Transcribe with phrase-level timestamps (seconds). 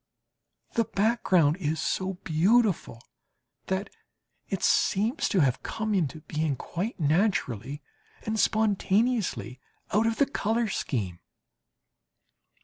[0.73, 3.03] The background is so beautiful
[3.67, 3.91] that
[4.49, 7.83] it seems to have come into being quite naturally
[8.23, 9.59] and spontaneously
[9.93, 11.19] out of the colour scheme.